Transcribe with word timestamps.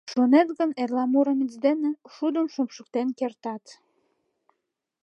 —Шонет 0.11 0.49
гын, 0.57 0.71
эрла 0.81 1.03
Муромец 1.11 1.53
дене 1.65 1.91
шудым 2.15 2.47
шупшыктен 2.53 3.07
кертат. 3.19 3.63